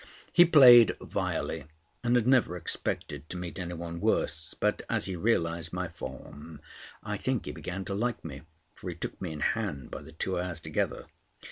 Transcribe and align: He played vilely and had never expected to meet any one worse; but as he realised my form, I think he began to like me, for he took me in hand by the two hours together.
He 0.33 0.45
played 0.45 0.97
vilely 0.99 1.65
and 2.03 2.15
had 2.15 2.25
never 2.25 2.57
expected 2.57 3.29
to 3.29 3.37
meet 3.37 3.59
any 3.59 3.75
one 3.75 3.99
worse; 4.01 4.55
but 4.59 4.81
as 4.89 5.05
he 5.05 5.15
realised 5.15 5.73
my 5.73 5.89
form, 5.89 6.59
I 7.03 7.17
think 7.17 7.45
he 7.45 7.51
began 7.51 7.85
to 7.85 7.93
like 7.93 8.25
me, 8.25 8.41
for 8.73 8.89
he 8.89 8.95
took 8.95 9.21
me 9.21 9.31
in 9.31 9.41
hand 9.41 9.91
by 9.91 10.01
the 10.01 10.13
two 10.13 10.39
hours 10.39 10.59
together. 10.59 11.05